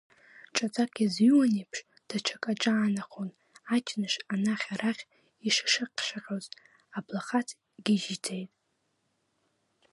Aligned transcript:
Ҿаҵак 0.55 0.93
иазыҩуан 0.99 1.53
еиԥш, 1.59 1.79
даҽак 2.07 2.43
аҿаанахон, 2.51 3.29
аҷныш 3.75 4.13
анахь-арахь 4.33 5.03
ишышаҟьшаҟьоз 5.47 6.45
аблахаҵ 6.97 7.47
гьежьӡеит. 7.85 8.51